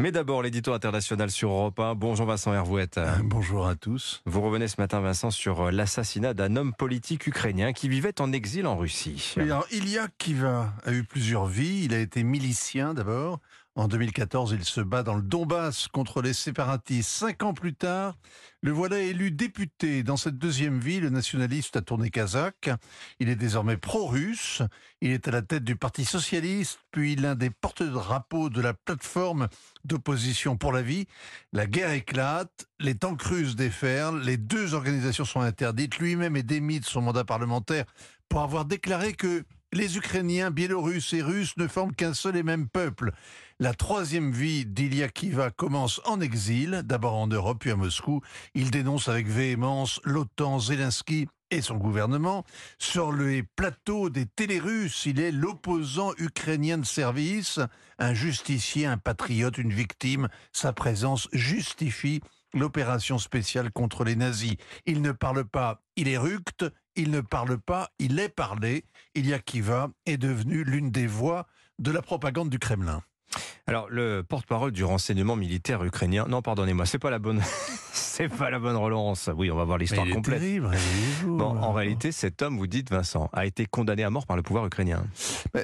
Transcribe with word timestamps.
Mais 0.00 0.12
d'abord, 0.12 0.42
l'édito 0.42 0.72
international 0.72 1.28
sur 1.28 1.50
Europe 1.50 1.80
1. 1.80 1.96
Bonjour 1.96 2.24
Vincent 2.24 2.54
Hervouette. 2.54 2.98
Euh, 2.98 3.16
bonjour 3.24 3.66
à 3.66 3.74
tous. 3.74 4.22
Vous 4.26 4.40
revenez 4.40 4.68
ce 4.68 4.80
matin, 4.80 5.00
Vincent, 5.00 5.32
sur 5.32 5.60
euh, 5.60 5.70
l'assassinat 5.72 6.34
d'un 6.34 6.54
homme 6.54 6.72
politique 6.72 7.26
ukrainien 7.26 7.72
qui 7.72 7.88
vivait 7.88 8.20
en 8.20 8.32
exil 8.32 8.68
en 8.68 8.76
Russie. 8.76 9.34
Oui, 9.36 9.42
alors, 9.42 9.66
Ilya 9.72 10.06
Kiva 10.16 10.72
a 10.84 10.92
eu 10.92 11.02
plusieurs 11.02 11.46
vies. 11.46 11.84
Il 11.84 11.94
a 11.94 11.98
été 11.98 12.22
milicien 12.22 12.94
d'abord. 12.94 13.40
En 13.78 13.86
2014, 13.86 14.56
il 14.58 14.64
se 14.64 14.80
bat 14.80 15.04
dans 15.04 15.14
le 15.14 15.22
Donbass 15.22 15.86
contre 15.86 16.20
les 16.20 16.32
séparatistes. 16.32 17.08
Cinq 17.08 17.44
ans 17.44 17.54
plus 17.54 17.74
tard, 17.74 18.16
le 18.60 18.72
voilà 18.72 18.98
élu 18.98 19.30
député. 19.30 20.02
Dans 20.02 20.16
cette 20.16 20.36
deuxième 20.36 20.80
vie, 20.80 20.98
le 20.98 21.10
nationaliste 21.10 21.76
a 21.76 21.80
tourné 21.80 22.10
kazakh. 22.10 22.70
Il 23.20 23.28
est 23.28 23.36
désormais 23.36 23.76
pro-russe. 23.76 24.62
Il 25.00 25.12
est 25.12 25.28
à 25.28 25.30
la 25.30 25.42
tête 25.42 25.62
du 25.62 25.76
Parti 25.76 26.04
socialiste, 26.04 26.80
puis 26.90 27.14
l'un 27.14 27.36
des 27.36 27.50
porte-drapeaux 27.50 28.50
de 28.50 28.60
la 28.60 28.74
plateforme 28.74 29.46
d'opposition 29.84 30.56
pour 30.56 30.72
la 30.72 30.82
vie. 30.82 31.06
La 31.52 31.68
guerre 31.68 31.92
éclate, 31.92 32.66
les 32.80 32.96
tanks 32.96 33.22
russes 33.22 33.54
déferlent, 33.54 34.22
les 34.22 34.38
deux 34.38 34.74
organisations 34.74 35.24
sont 35.24 35.40
interdites. 35.40 35.98
Lui-même 35.98 36.34
est 36.34 36.42
démis 36.42 36.80
de 36.80 36.84
son 36.84 37.02
mandat 37.02 37.22
parlementaire 37.22 37.84
pour 38.28 38.40
avoir 38.40 38.64
déclaré 38.64 39.12
que 39.12 39.44
les 39.72 39.96
Ukrainiens, 39.96 40.50
Biélorusses 40.50 41.12
et 41.12 41.22
Russes 41.22 41.56
ne 41.56 41.68
forment 41.68 41.94
qu'un 41.94 42.14
seul 42.14 42.36
et 42.36 42.42
même 42.42 42.68
peuple. 42.68 43.12
La 43.60 43.74
troisième 43.74 44.32
vie 44.32 44.64
d'Ilya 44.64 45.08
Kiva 45.08 45.50
commence 45.50 46.00
en 46.04 46.20
exil, 46.20 46.82
d'abord 46.84 47.14
en 47.14 47.26
Europe 47.26 47.58
puis 47.60 47.70
à 47.70 47.76
Moscou. 47.76 48.20
Il 48.54 48.70
dénonce 48.70 49.08
avec 49.08 49.26
véhémence 49.26 50.00
l'OTAN, 50.04 50.58
Zelensky 50.58 51.28
et 51.50 51.60
son 51.60 51.76
gouvernement. 51.76 52.44
Sur 52.78 53.12
les 53.12 53.42
plateaux 53.42 54.10
des 54.10 54.26
télé 54.26 54.58
russes, 54.58 55.06
il 55.06 55.20
est 55.20 55.32
l'opposant 55.32 56.12
ukrainien 56.18 56.78
de 56.78 56.86
service, 56.86 57.60
un 57.98 58.14
justicier, 58.14 58.86
un 58.86 58.98
patriote, 58.98 59.58
une 59.58 59.72
victime. 59.72 60.28
Sa 60.52 60.72
présence 60.72 61.28
justifie 61.32 62.20
l'opération 62.54 63.18
spéciale 63.18 63.70
contre 63.70 64.04
les 64.04 64.16
nazis. 64.16 64.56
Il 64.86 65.02
ne 65.02 65.12
parle 65.12 65.44
pas, 65.44 65.82
il 65.96 66.08
est 66.08 66.18
ructe, 66.18 66.64
il 66.98 67.12
ne 67.12 67.20
parle 67.20 67.58
pas, 67.58 67.90
il 68.00 68.18
est 68.18 68.28
parlé. 68.28 68.84
Ilya 69.14 69.38
Kiva 69.38 69.88
est 70.04 70.18
devenu 70.18 70.64
l'une 70.64 70.90
des 70.90 71.06
voix 71.06 71.46
de 71.78 71.92
la 71.92 72.02
propagande 72.02 72.50
du 72.50 72.58
Kremlin. 72.58 73.04
Alors, 73.68 73.86
le 73.90 74.22
porte-parole 74.22 74.72
du 74.72 74.82
renseignement 74.82 75.36
militaire 75.36 75.84
ukrainien, 75.84 76.24
non, 76.26 76.40
pardonnez-moi, 76.40 76.86
c'est 76.86 76.98
pas 76.98 77.10
la 77.10 77.18
bonne, 77.18 77.42
c'est 77.92 78.30
pas 78.30 78.48
la 78.48 78.58
bonne 78.58 78.76
relance. 78.76 79.28
Oui, 79.36 79.50
on 79.50 79.56
va 79.56 79.64
voir 79.64 79.76
l'histoire 79.76 80.08
complète. 80.08 80.40
Terrible, 80.40 80.70
bon, 81.26 81.54
en 81.58 81.74
réalité, 81.74 82.10
cet 82.10 82.40
homme, 82.40 82.56
vous 82.56 82.66
dites, 82.66 82.88
Vincent, 82.88 83.28
a 83.34 83.44
été 83.44 83.66
condamné 83.66 84.04
à 84.04 84.08
mort 84.08 84.24
par 84.24 84.38
le 84.38 84.42
pouvoir 84.42 84.64
ukrainien. 84.64 85.04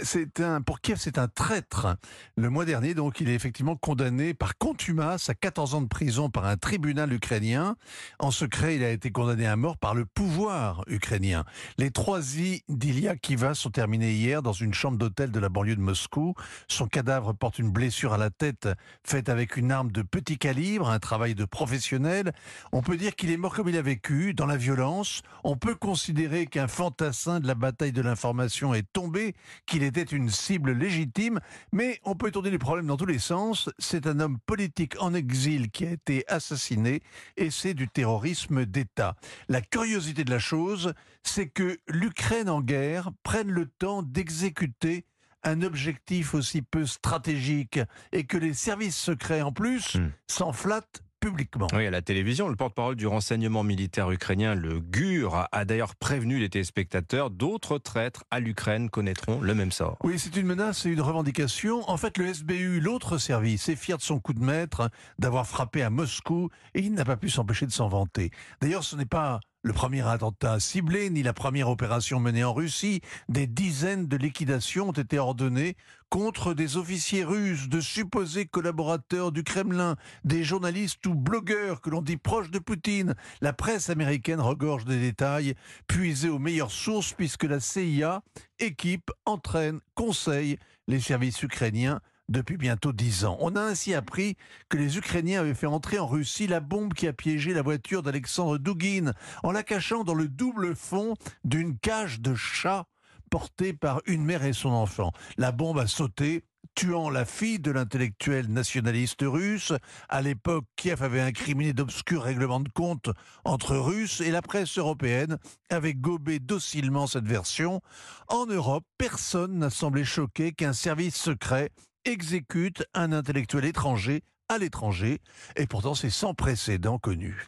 C'est 0.02 0.40
un, 0.40 0.60
pour 0.60 0.82
Kiev, 0.82 0.98
c'est 1.00 1.16
un 1.16 1.28
traître. 1.28 1.96
Le 2.36 2.50
mois 2.50 2.66
dernier, 2.66 2.92
donc, 2.92 3.22
il 3.22 3.30
est 3.30 3.34
effectivement 3.34 3.74
condamné 3.74 4.34
par 4.34 4.58
contumace 4.58 5.30
à 5.30 5.34
14 5.34 5.74
ans 5.74 5.80
de 5.80 5.88
prison 5.88 6.28
par 6.28 6.44
un 6.44 6.58
tribunal 6.58 7.10
ukrainien. 7.10 7.74
En 8.18 8.30
secret, 8.30 8.76
il 8.76 8.84
a 8.84 8.90
été 8.90 9.12
condamné 9.12 9.46
à 9.46 9.56
mort 9.56 9.78
par 9.78 9.94
le 9.94 10.04
pouvoir 10.04 10.84
ukrainien. 10.88 11.44
Les 11.78 11.90
trois 11.90 12.20
vies 12.20 12.64
d'Ilya 12.68 13.16
Kiva 13.16 13.54
sont 13.54 13.70
terminées 13.70 14.12
hier 14.12 14.42
dans 14.42 14.52
une 14.52 14.74
chambre 14.74 14.98
d'hôtel 14.98 15.30
de 15.30 15.40
la 15.40 15.48
banlieue 15.48 15.76
de 15.76 15.80
Moscou. 15.80 16.34
Son 16.68 16.86
cadavre 16.86 17.32
porte 17.32 17.58
une 17.58 17.70
blessure 17.70 17.93
à 18.02 18.18
la 18.18 18.30
tête 18.30 18.68
faite 19.04 19.28
avec 19.28 19.56
une 19.56 19.70
arme 19.70 19.92
de 19.92 20.02
petit 20.02 20.36
calibre, 20.36 20.90
un 20.90 20.98
travail 20.98 21.34
de 21.34 21.44
professionnel. 21.44 22.32
On 22.72 22.82
peut 22.82 22.96
dire 22.96 23.14
qu'il 23.14 23.30
est 23.30 23.36
mort 23.36 23.54
comme 23.54 23.68
il 23.68 23.76
a 23.76 23.82
vécu, 23.82 24.34
dans 24.34 24.46
la 24.46 24.56
violence. 24.56 25.22
On 25.44 25.56
peut 25.56 25.76
considérer 25.76 26.46
qu'un 26.46 26.66
fantassin 26.66 27.38
de 27.38 27.46
la 27.46 27.54
bataille 27.54 27.92
de 27.92 28.02
l'information 28.02 28.74
est 28.74 28.90
tombé, 28.92 29.34
qu'il 29.66 29.82
était 29.82 30.02
une 30.02 30.28
cible 30.28 30.72
légitime, 30.72 31.40
mais 31.72 32.00
on 32.04 32.16
peut 32.16 32.30
tourner 32.30 32.50
les 32.50 32.58
problèmes 32.58 32.86
dans 32.86 32.96
tous 32.96 33.06
les 33.06 33.18
sens. 33.18 33.70
C'est 33.78 34.06
un 34.06 34.18
homme 34.18 34.38
politique 34.44 35.00
en 35.00 35.14
exil 35.14 35.70
qui 35.70 35.86
a 35.86 35.92
été 35.92 36.24
assassiné 36.26 37.00
et 37.36 37.50
c'est 37.50 37.74
du 37.74 37.88
terrorisme 37.88 38.66
d'État. 38.66 39.14
La 39.48 39.60
curiosité 39.60 40.24
de 40.24 40.30
la 40.30 40.38
chose, 40.40 40.94
c'est 41.22 41.48
que 41.48 41.78
l'Ukraine 41.88 42.50
en 42.50 42.60
guerre 42.60 43.10
prenne 43.22 43.50
le 43.50 43.66
temps 43.66 44.02
d'exécuter 44.02 45.06
un 45.44 45.62
objectif 45.62 46.34
aussi 46.34 46.62
peu 46.62 46.86
stratégique 46.86 47.80
et 48.12 48.24
que 48.24 48.36
les 48.36 48.54
services 48.54 48.96
secrets 48.96 49.42
en 49.42 49.52
plus 49.52 49.94
hmm. 49.94 50.10
s'en 50.28 50.52
flattent 50.52 51.02
publiquement. 51.24 51.68
Oui, 51.72 51.86
à 51.86 51.90
la 51.90 52.02
télévision, 52.02 52.48
le 52.48 52.56
porte-parole 52.56 52.96
du 52.96 53.06
renseignement 53.06 53.62
militaire 53.62 54.10
ukrainien, 54.10 54.54
le 54.54 54.80
GUR, 54.80 55.48
a, 55.50 55.64
d'ailleurs 55.64 55.96
prévenu 55.96 56.38
les 56.38 56.50
téléspectateurs 56.50 57.30
d'autres 57.30 57.78
traîtres 57.78 58.24
à 58.30 58.40
l'Ukraine 58.40 58.90
connaîtront 58.90 59.40
le 59.40 59.54
même 59.54 59.72
sort. 59.72 59.96
Oui, 60.04 60.18
c'est 60.18 60.36
une 60.36 60.46
menace 60.46 60.84
et 60.84 60.90
une 60.90 61.00
revendication. 61.00 61.88
En 61.88 61.96
fait, 61.96 62.18
le 62.18 62.32
SBU, 62.32 62.80
l'autre 62.80 63.16
service, 63.16 63.70
est 63.70 63.76
fier 63.76 63.96
de 63.96 64.02
son 64.02 64.20
coup 64.20 64.34
de 64.34 64.44
maître, 64.44 64.90
d'avoir 65.18 65.46
frappé 65.46 65.82
à 65.82 65.88
Moscou 65.88 66.50
et 66.74 66.80
il 66.80 66.92
n'a 66.92 67.06
pas 67.06 67.16
pu 67.16 67.30
s'empêcher 67.30 67.64
de 67.64 67.72
s'en 67.72 67.88
vanter. 67.88 68.30
D'ailleurs, 68.60 68.84
ce 68.84 68.94
n'est 68.94 69.06
pas 69.06 69.40
le 69.64 69.72
premier 69.72 70.06
attentat 70.06 70.60
ciblé, 70.60 71.08
ni 71.08 71.22
la 71.22 71.32
première 71.32 71.70
opération 71.70 72.20
menée 72.20 72.44
en 72.44 72.52
Russie. 72.52 73.00
Des 73.30 73.46
dizaines 73.46 74.06
de 74.06 74.16
liquidations 74.18 74.90
ont 74.90 74.92
été 74.92 75.18
ordonnées 75.18 75.76
contre 76.10 76.52
des 76.52 76.76
officiers 76.76 77.24
russes, 77.24 77.70
de 77.70 77.80
supposés 77.80 78.44
collaborateurs 78.44 79.32
du 79.32 79.42
Kremlin, 79.42 79.96
des 80.22 80.44
journalistes 80.44 81.04
ou 81.06 81.14
blogueurs 81.14 81.80
que 81.80 81.88
l'on 81.88 82.02
dit 82.02 82.18
proches 82.18 82.50
de 82.50 82.58
Poutine. 82.58 83.14
La 83.40 83.54
presse 83.54 83.88
américaine 83.88 84.40
regorge 84.40 84.84
des 84.84 85.00
détails, 85.00 85.54
puisés 85.88 86.28
aux 86.28 86.38
meilleures 86.38 86.70
sources 86.70 87.14
puisque 87.14 87.44
la 87.44 87.58
CIA 87.58 88.22
équipe, 88.58 89.10
entraîne, 89.24 89.80
conseille 89.94 90.58
les 90.88 91.00
services 91.00 91.42
ukrainiens 91.42 92.00
depuis 92.28 92.56
bientôt 92.56 92.92
dix 92.92 93.24
ans. 93.24 93.36
On 93.40 93.56
a 93.56 93.60
ainsi 93.60 93.94
appris 93.94 94.36
que 94.68 94.76
les 94.76 94.98
Ukrainiens 94.98 95.40
avaient 95.40 95.54
fait 95.54 95.66
entrer 95.66 95.98
en 95.98 96.06
Russie 96.06 96.46
la 96.46 96.60
bombe 96.60 96.94
qui 96.94 97.06
a 97.06 97.12
piégé 97.12 97.52
la 97.54 97.62
voiture 97.62 98.02
d'Alexandre 98.02 98.58
Dugin 98.58 99.12
en 99.42 99.52
la 99.52 99.62
cachant 99.62 100.04
dans 100.04 100.14
le 100.14 100.28
double 100.28 100.74
fond 100.74 101.14
d'une 101.44 101.78
cage 101.78 102.20
de 102.20 102.34
chat 102.34 102.86
portée 103.30 103.72
par 103.72 104.00
une 104.06 104.24
mère 104.24 104.44
et 104.44 104.52
son 104.52 104.70
enfant. 104.70 105.12
La 105.38 105.52
bombe 105.52 105.78
a 105.78 105.86
sauté 105.86 106.44
tuant 106.74 107.10
la 107.10 107.24
fille 107.24 107.58
de 107.58 107.70
l'intellectuel 107.70 108.48
nationaliste 108.48 109.22
russe. 109.22 109.72
À 110.08 110.22
l'époque, 110.22 110.64
Kiev 110.76 111.02
avait 111.02 111.20
incriminé 111.20 111.72
d'obscurs 111.72 112.22
règlements 112.22 112.60
de 112.60 112.68
compte 112.68 113.10
entre 113.44 113.76
Russes 113.76 114.20
et 114.20 114.30
la 114.30 114.42
presse 114.42 114.78
européenne 114.78 115.38
avait 115.70 115.94
gobé 115.94 116.38
docilement 116.38 117.06
cette 117.06 117.26
version. 117.26 117.80
En 118.28 118.46
Europe, 118.46 118.84
personne 118.98 119.58
n'a 119.58 119.70
semblé 119.70 120.04
choqué 120.04 120.52
qu'un 120.52 120.72
service 120.72 121.16
secret 121.16 121.70
exécute 122.04 122.84
un 122.94 123.12
intellectuel 123.12 123.64
étranger 123.64 124.22
à 124.48 124.58
l'étranger, 124.58 125.20
et 125.56 125.66
pourtant 125.66 125.94
c'est 125.94 126.10
sans 126.10 126.34
précédent 126.34 126.98
connu. 126.98 127.46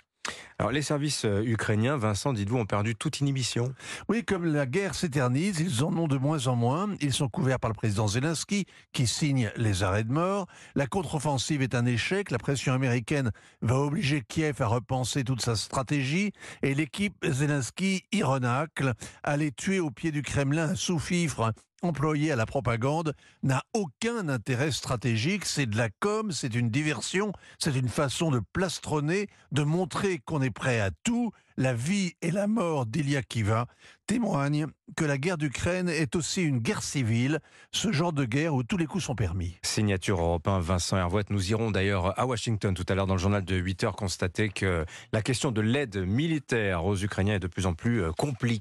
Alors 0.58 0.72
les 0.72 0.82
services 0.82 1.24
euh, 1.24 1.42
ukrainiens, 1.44 1.96
Vincent, 1.96 2.32
dites-vous, 2.32 2.56
ont 2.56 2.66
perdu 2.66 2.94
toute 2.94 3.20
inhibition 3.20 3.74
Oui, 4.08 4.24
comme 4.24 4.44
la 4.44 4.66
guerre 4.66 4.94
s'éternise, 4.94 5.60
ils 5.60 5.84
en 5.84 5.94
ont 5.96 6.08
de 6.08 6.16
moins 6.16 6.46
en 6.46 6.56
moins. 6.56 6.88
Ils 7.00 7.12
sont 7.12 7.28
couverts 7.28 7.60
par 7.60 7.70
le 7.70 7.74
président 7.74 8.08
Zelensky, 8.08 8.64
qui 8.92 9.06
signe 9.06 9.52
les 9.56 9.82
arrêts 9.82 10.04
de 10.04 10.12
mort. 10.12 10.46
La 10.74 10.86
contre-offensive 10.86 11.62
est 11.62 11.74
un 11.74 11.84
échec. 11.84 12.30
La 12.30 12.38
pression 12.38 12.72
américaine 12.72 13.30
va 13.60 13.78
obliger 13.78 14.22
Kiev 14.26 14.62
à 14.62 14.66
repenser 14.66 15.24
toute 15.24 15.42
sa 15.42 15.56
stratégie. 15.56 16.32
Et 16.62 16.74
l'équipe 16.74 17.14
Zelensky, 17.24 18.04
ironacle, 18.12 18.94
aller 19.22 19.52
tuer 19.52 19.80
au 19.80 19.90
pied 19.90 20.10
du 20.10 20.22
Kremlin 20.22 20.70
un 20.70 20.74
sous-fifre 20.74 21.52
employé 21.82 22.32
à 22.32 22.36
la 22.36 22.46
propagande 22.46 23.14
n'a 23.42 23.62
aucun 23.74 24.28
intérêt 24.28 24.70
stratégique, 24.70 25.44
c'est 25.44 25.66
de 25.66 25.76
la 25.76 25.88
com, 26.00 26.32
c'est 26.32 26.54
une 26.54 26.70
diversion, 26.70 27.32
c'est 27.58 27.76
une 27.76 27.88
façon 27.88 28.30
de 28.30 28.40
plastronner, 28.52 29.28
de 29.52 29.62
montrer 29.62 30.18
qu'on 30.18 30.42
est 30.42 30.50
prêt 30.50 30.80
à 30.80 30.90
tout. 31.04 31.32
La 31.58 31.72
vie 31.72 32.12
et 32.20 32.30
la 32.30 32.46
mort 32.46 32.84
d'Ilya 32.84 33.22
Kiva 33.22 33.66
témoignent 34.06 34.66
que 34.94 35.06
la 35.06 35.16
guerre 35.16 35.38
d'Ukraine 35.38 35.88
est 35.88 36.14
aussi 36.14 36.42
une 36.42 36.58
guerre 36.58 36.82
civile, 36.82 37.40
ce 37.72 37.92
genre 37.92 38.12
de 38.12 38.26
guerre 38.26 38.54
où 38.54 38.62
tous 38.62 38.76
les 38.76 38.84
coups 38.84 39.04
sont 39.04 39.14
permis. 39.14 39.56
Signature 39.62 40.20
européen 40.20 40.60
Vincent 40.60 40.98
Hervouette. 40.98 41.30
Nous 41.30 41.50
irons 41.50 41.70
d'ailleurs 41.70 42.18
à 42.18 42.26
Washington 42.26 42.74
tout 42.74 42.84
à 42.90 42.94
l'heure 42.94 43.06
dans 43.06 43.14
le 43.14 43.20
journal 43.20 43.42
de 43.42 43.56
8 43.56 43.84
heures 43.84 43.96
constater 43.96 44.50
que 44.50 44.84
la 45.12 45.22
question 45.22 45.50
de 45.50 45.62
l'aide 45.62 45.96
militaire 45.96 46.84
aux 46.84 46.96
Ukrainiens 46.96 47.36
est 47.36 47.40
de 47.40 47.46
plus 47.46 47.64
en 47.64 47.72
plus 47.72 48.02
euh, 48.02 48.12
compliquée. 48.12 48.56